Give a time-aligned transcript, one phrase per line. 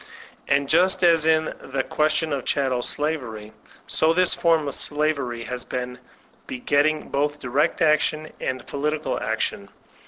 [0.47, 3.53] And just as in the question of chattel slavery,
[3.85, 5.99] so this form of slavery has been
[6.47, 9.69] begetting both direct action and political action.